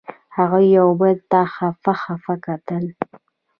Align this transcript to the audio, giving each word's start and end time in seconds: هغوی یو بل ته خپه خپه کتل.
هغوی 0.37 0.65
یو 0.77 0.89
بل 0.99 1.15
ته 1.31 1.39
خپه 1.53 1.93
خپه 2.01 2.33
کتل. 2.45 2.85